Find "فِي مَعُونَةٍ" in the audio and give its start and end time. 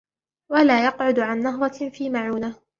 1.89-2.55